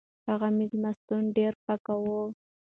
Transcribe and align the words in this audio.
هغه 0.29 0.47
مېلمستون 0.57 1.23
ډېر 1.37 1.53
پاک 1.65 1.85
و. 2.01 2.05